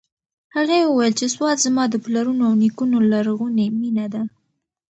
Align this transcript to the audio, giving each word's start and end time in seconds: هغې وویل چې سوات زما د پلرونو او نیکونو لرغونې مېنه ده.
هغې 0.55 0.79
وویل 0.83 1.13
چې 1.19 1.25
سوات 1.35 1.57
زما 1.65 1.83
د 1.89 1.95
پلرونو 2.05 2.41
او 2.49 2.53
نیکونو 2.61 2.97
لرغونې 3.11 3.65
مېنه 3.79 4.05
ده. 4.13 4.21